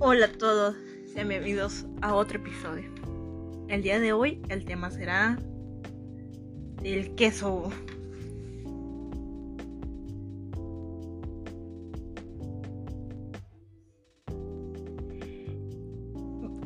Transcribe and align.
Hola 0.00 0.26
a 0.26 0.32
todos, 0.32 0.74
sean 1.12 1.28
bienvenidos 1.28 1.86
a 2.02 2.14
otro 2.14 2.38
episodio. 2.38 2.90
El 3.68 3.82
día 3.82 4.00
de 4.00 4.12
hoy 4.12 4.42
el 4.48 4.64
tema 4.64 4.90
será 4.90 5.38
el 6.82 7.14
queso. 7.14 7.70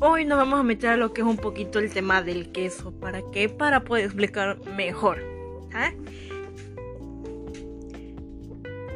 Hoy 0.01 0.25
nos 0.25 0.37
vamos 0.39 0.59
a 0.59 0.63
meter 0.63 0.89
a 0.89 0.97
lo 0.97 1.13
que 1.13 1.21
es 1.21 1.27
un 1.27 1.37
poquito 1.37 1.77
el 1.77 1.93
tema 1.93 2.23
del 2.23 2.51
queso. 2.51 2.91
¿Para 2.99 3.21
qué? 3.31 3.47
Para 3.47 3.83
poder 3.83 4.05
explicar 4.05 4.59
mejor. 4.75 5.19
¿ah? 5.73 5.91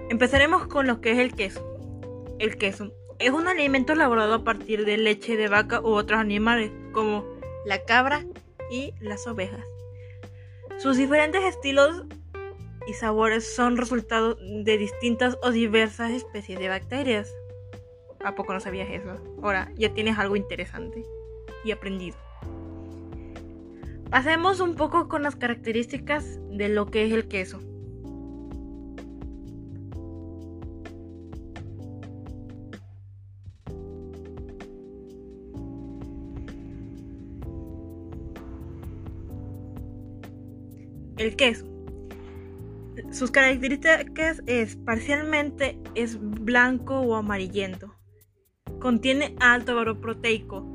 Empezaremos 0.10 0.66
con 0.66 0.88
lo 0.88 1.02
que 1.02 1.12
es 1.12 1.20
el 1.20 1.36
queso. 1.36 1.64
El 2.40 2.58
queso 2.58 2.92
es 3.20 3.32
un 3.32 3.48
alimento 3.48 3.94
elaborado 3.94 4.34
a 4.34 4.44
partir 4.44 4.86
de 4.86 4.98
leche 4.98 5.38
de 5.38 5.48
vaca 5.48 5.82
u 5.82 5.94
otros 5.94 6.20
animales, 6.20 6.72
como 6.92 7.26
la 7.66 7.84
cabra 7.84 8.26
y 8.70 8.94
las 9.00 9.28
ovejas. 9.28 9.66
Sus 10.78 10.98
diferentes 10.98 11.44
estilos 11.44 12.04
y 12.88 12.94
sabores 12.94 13.56
son 13.56 13.78
resultado 13.78 14.36
de 14.36 14.78
distintas 14.78 15.38
o 15.42 15.52
diversas 15.52 16.12
especies 16.12 16.60
de 16.60 16.70
bacterias. 16.70 17.34
¿A 18.24 18.36
poco 18.36 18.54
no 18.54 18.60
sabías 18.60 18.90
eso? 18.90 19.18
Ahora 19.42 19.72
ya 19.76 19.94
tienes 19.94 20.18
algo 20.18 20.36
interesante 20.36 21.04
y 21.64 21.72
aprendido. 21.72 22.18
Pasemos 24.10 24.60
un 24.60 24.76
poco 24.76 25.08
con 25.08 25.24
las 25.24 25.36
características 25.36 26.40
de 26.52 26.70
lo 26.70 26.86
que 26.88 27.06
es 27.06 27.14
el 27.14 27.28
queso. 27.28 27.60
El 41.24 41.38
queso. 41.38 41.66
Sus 43.12 43.32
características 43.32 44.44
es 44.46 44.76
parcialmente 44.76 45.80
es 45.96 46.20
blanco 46.20 47.00
o 47.00 47.16
amarillento. 47.16 47.96
Contiene 48.82 49.34
alto 49.40 49.74
valor 49.74 50.02
proteico. 50.02 50.68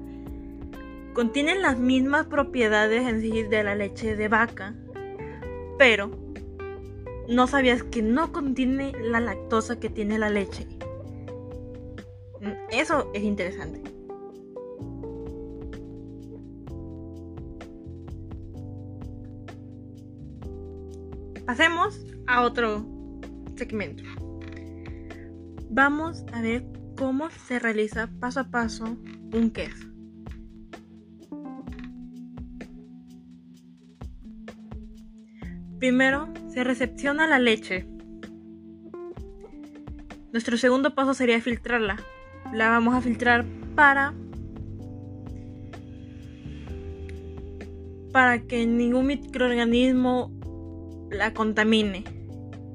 Contiene 1.13 1.59
las 1.59 1.79
mismas 1.79 2.29
propiedades 2.29 3.07
en 3.07 3.51
de 3.51 3.63
la 3.63 3.75
leche 3.75 4.17
de 4.17 4.29
vaca, 4.29 4.75
pero 5.77 6.11
no 7.29 7.47
sabías 7.47 7.83
que 7.83 8.01
no 8.01 8.33
contiene 8.33 8.93
la 9.03 9.21
lactosa 9.21 9.79
que 9.79 9.91
tiene 9.91 10.19
la 10.19 10.31
leche. 10.31 10.67
Eso 12.71 13.11
es 13.13 13.23
interesante. 13.23 13.98
Pasemos 21.49 21.99
a 22.27 22.43
otro 22.43 22.87
segmento. 23.57 24.05
Vamos 25.71 26.23
a 26.35 26.43
ver 26.43 26.67
cómo 26.95 27.31
se 27.31 27.59
realiza 27.59 28.11
paso 28.21 28.41
a 28.41 28.51
paso 28.51 28.99
un 29.33 29.51
queso. 29.51 29.89
Primero, 35.79 36.29
se 36.51 36.65
recepciona 36.65 37.27
la 37.27 37.39
leche. 37.39 37.89
Nuestro 40.31 40.59
segundo 40.59 40.95
paso 40.95 41.15
sería 41.15 41.41
filtrarla. 41.41 41.97
La 42.53 42.69
vamos 42.69 42.95
a 42.95 43.01
filtrar 43.01 43.47
para 43.75 44.13
para 48.13 48.43
que 48.43 48.67
ningún 48.67 49.07
microorganismo 49.07 50.38
la 51.11 51.35
contamine 51.35 52.05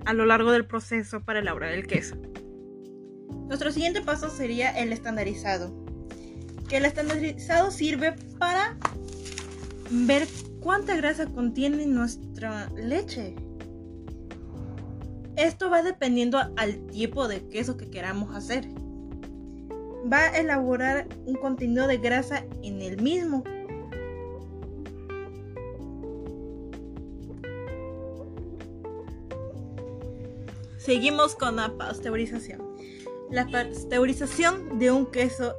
a 0.05 0.13
lo 0.13 0.25
largo 0.25 0.51
del 0.51 0.65
proceso 0.65 1.21
para 1.23 1.39
elaborar 1.39 1.71
el 1.71 1.87
queso. 1.87 2.15
Nuestro 3.47 3.71
siguiente 3.71 4.01
paso 4.01 4.29
sería 4.29 4.71
el 4.71 4.91
estandarizado. 4.93 5.73
Que 6.67 6.77
el 6.77 6.85
estandarizado 6.85 7.71
sirve 7.71 8.15
para 8.39 8.77
ver 9.91 10.27
cuánta 10.59 10.95
grasa 10.95 11.27
contiene 11.27 11.85
nuestra 11.85 12.69
leche. 12.71 13.35
Esto 15.35 15.69
va 15.69 15.83
dependiendo 15.83 16.39
al 16.57 16.85
tipo 16.87 17.27
de 17.27 17.47
queso 17.49 17.77
que 17.77 17.89
queramos 17.89 18.35
hacer. 18.35 18.67
Va 20.11 20.19
a 20.19 20.37
elaborar 20.37 21.07
un 21.25 21.35
contenido 21.35 21.87
de 21.87 21.97
grasa 21.97 22.45
en 22.61 22.81
el 22.81 23.01
mismo 23.01 23.43
Seguimos 30.83 31.35
con 31.35 31.55
la 31.55 31.77
pasteurización. 31.77 32.61
La 33.31 33.47
pasteurización 33.47 34.79
de 34.79 34.91
un 34.91 35.05
queso 35.05 35.55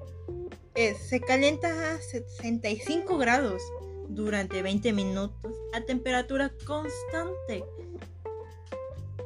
es, 0.75 0.99
se 0.99 1.19
calienta 1.19 1.69
a 1.69 1.99
65 1.99 3.17
grados 3.17 3.63
durante 4.11 4.61
20 4.61 4.93
minutos 4.93 5.57
a 5.73 5.81
temperatura 5.81 6.53
constante. 6.67 7.65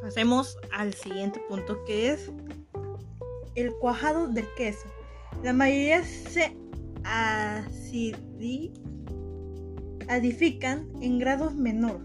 Pasemos 0.00 0.56
al 0.70 0.94
siguiente 0.94 1.40
punto 1.48 1.84
que 1.84 2.10
es 2.10 2.30
el 3.56 3.72
cuajado 3.72 4.28
del 4.28 4.46
queso. 4.54 4.86
La 5.42 5.52
mayoría 5.52 6.04
se 6.04 6.56
acidifican 7.02 8.06
en 11.00 11.18
grados 11.18 11.56
menor 11.56 11.98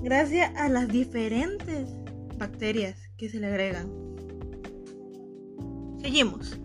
gracias 0.00 0.50
a 0.56 0.70
las 0.70 0.88
diferentes 0.88 2.01
bacterias 2.42 2.96
que 3.16 3.28
se 3.28 3.38
le 3.38 3.46
agregan. 3.46 3.88
Seguimos. 6.00 6.58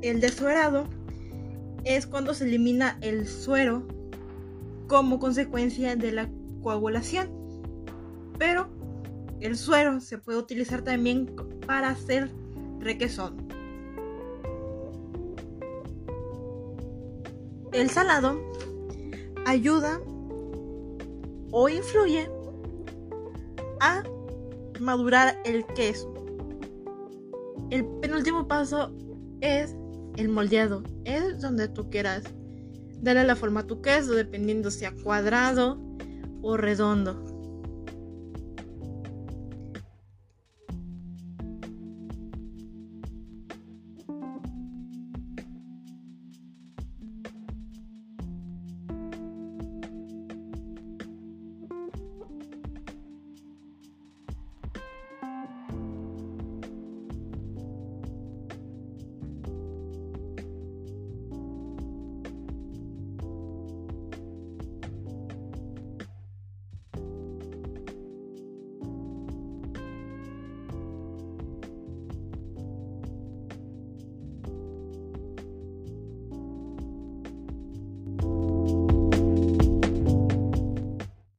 El 0.00 0.22
desuerado 0.22 0.86
es 1.84 2.06
cuando 2.06 2.32
se 2.32 2.44
elimina 2.44 2.96
el 3.02 3.28
suero 3.28 3.86
como 4.88 5.18
consecuencia 5.18 5.94
de 5.94 6.12
la 6.12 6.30
coagulación. 6.62 7.28
Pero 8.38 8.70
el 9.40 9.58
suero 9.58 10.00
se 10.00 10.16
puede 10.16 10.38
utilizar 10.38 10.80
también 10.80 11.36
para 11.66 11.90
hacer 11.90 12.30
requesón. 12.78 13.46
El 17.74 17.90
salado 17.90 18.40
ayuda 19.44 20.00
o 21.50 21.68
influye 21.68 22.30
a 23.80 24.02
madurar 24.80 25.38
el 25.44 25.66
queso. 25.74 26.12
El 27.70 27.86
penúltimo 28.00 28.48
paso 28.48 28.92
es 29.40 29.76
el 30.16 30.28
moldeado. 30.28 30.82
Es 31.04 31.40
donde 31.40 31.68
tú 31.68 31.88
quieras 31.90 32.24
darle 33.00 33.24
la 33.24 33.36
forma 33.36 33.60
a 33.60 33.66
tu 33.66 33.80
queso, 33.80 34.12
dependiendo 34.14 34.70
sea 34.70 34.92
cuadrado 35.02 35.80
o 36.42 36.56
redondo. 36.56 37.29